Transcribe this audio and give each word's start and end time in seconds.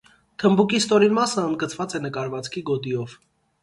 Թմբուկի 0.43 0.79
ստորին 0.83 1.15
մասը 1.19 1.45
ընդգծված 1.51 1.97
է 2.01 2.05
նկարվածքի 2.09 2.69
գոտիով։ 2.73 3.19